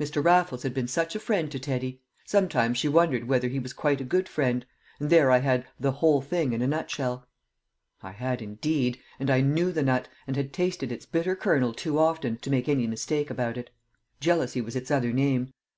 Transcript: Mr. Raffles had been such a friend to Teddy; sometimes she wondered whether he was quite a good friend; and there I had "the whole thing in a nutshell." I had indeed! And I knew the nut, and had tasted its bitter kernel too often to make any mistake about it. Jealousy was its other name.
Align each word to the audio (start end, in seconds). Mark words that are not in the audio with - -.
Mr. 0.00 0.24
Raffles 0.24 0.62
had 0.62 0.72
been 0.72 0.88
such 0.88 1.14
a 1.14 1.20
friend 1.20 1.52
to 1.52 1.58
Teddy; 1.58 2.00
sometimes 2.24 2.78
she 2.78 2.88
wondered 2.88 3.28
whether 3.28 3.46
he 3.46 3.58
was 3.58 3.74
quite 3.74 4.00
a 4.00 4.04
good 4.04 4.26
friend; 4.26 4.64
and 4.98 5.10
there 5.10 5.30
I 5.30 5.40
had 5.40 5.66
"the 5.78 5.92
whole 5.92 6.22
thing 6.22 6.54
in 6.54 6.62
a 6.62 6.66
nutshell." 6.66 7.26
I 8.02 8.12
had 8.12 8.40
indeed! 8.40 8.98
And 9.20 9.28
I 9.28 9.42
knew 9.42 9.72
the 9.72 9.82
nut, 9.82 10.08
and 10.26 10.34
had 10.34 10.54
tasted 10.54 10.90
its 10.90 11.04
bitter 11.04 11.36
kernel 11.36 11.74
too 11.74 11.98
often 11.98 12.38
to 12.38 12.48
make 12.50 12.70
any 12.70 12.86
mistake 12.86 13.28
about 13.28 13.58
it. 13.58 13.68
Jealousy 14.18 14.62
was 14.62 14.76
its 14.76 14.90
other 14.90 15.12
name. 15.12 15.52